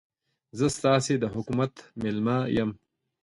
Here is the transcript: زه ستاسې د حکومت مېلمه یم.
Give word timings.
زه 0.57 0.67
ستاسې 0.77 1.13
د 1.19 1.25
حکومت 1.33 1.73
مېلمه 2.01 2.37
یم. 2.55 2.71